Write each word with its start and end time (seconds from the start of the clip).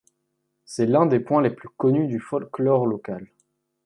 C'est 0.65 0.87
l'un 0.87 1.05
des 1.05 1.19
points 1.19 1.43
les 1.43 1.51
plus 1.51 1.69
connus 1.77 2.07
du 2.07 2.19
folklore 2.19 2.87
local. 2.87 3.27